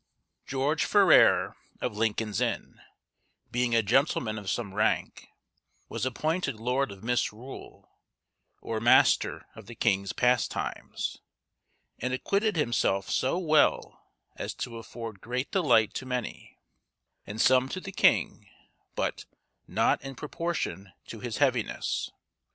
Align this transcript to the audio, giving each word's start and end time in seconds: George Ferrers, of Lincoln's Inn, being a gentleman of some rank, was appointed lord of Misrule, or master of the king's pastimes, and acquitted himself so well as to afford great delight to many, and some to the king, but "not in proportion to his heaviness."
George 0.47 0.83
Ferrers, 0.85 1.53
of 1.79 1.95
Lincoln's 1.95 2.41
Inn, 2.41 2.81
being 3.51 3.75
a 3.75 3.83
gentleman 3.83 4.39
of 4.39 4.49
some 4.49 4.73
rank, 4.73 5.27
was 5.89 6.07
appointed 6.07 6.55
lord 6.55 6.91
of 6.91 7.03
Misrule, 7.03 7.87
or 8.63 8.79
master 8.79 9.45
of 9.53 9.67
the 9.67 9.75
king's 9.75 10.11
pastimes, 10.11 11.17
and 11.99 12.13
acquitted 12.15 12.55
himself 12.55 13.11
so 13.11 13.37
well 13.37 14.01
as 14.37 14.55
to 14.55 14.79
afford 14.79 15.21
great 15.21 15.51
delight 15.51 15.93
to 15.93 16.07
many, 16.07 16.57
and 17.27 17.39
some 17.39 17.69
to 17.69 17.79
the 17.79 17.91
king, 17.91 18.49
but 18.95 19.25
"not 19.67 20.01
in 20.01 20.15
proportion 20.15 20.91
to 21.05 21.19
his 21.19 21.37
heaviness." 21.37 22.09